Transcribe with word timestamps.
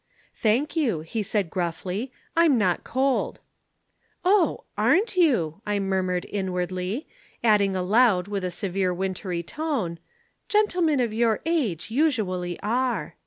"'Thank 0.33 0.75
you,' 0.75 1.01
he 1.01 1.21
said 1.21 1.51
gruffly, 1.51 2.11
'I'm 2.35 2.57
not 2.57 2.83
cold.' 2.83 3.39
"'Oh, 4.25 4.63
aren't 4.75 5.15
you!' 5.15 5.61
I 5.63 5.77
murmured 5.77 6.25
inwardly, 6.31 7.05
adding 7.43 7.75
aloud 7.75 8.27
with 8.27 8.43
a 8.43 8.49
severe 8.49 8.95
wintry 8.95 9.43
tone, 9.43 9.99
'Gentlemen 10.49 11.01
of 11.01 11.13
your 11.13 11.39
age 11.45 11.91
usually 11.91 12.59
are.' 12.61 13.13